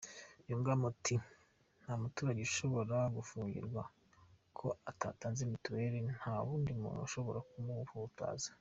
[0.49, 1.15] Yungamo ati
[1.81, 3.81] "Nta muturage ushobora gufungirwa
[4.57, 8.49] ko atatanze mitiweli nta nundi muntu ushobora kumuhutaza.